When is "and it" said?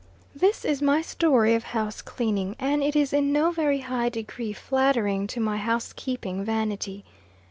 2.57-2.95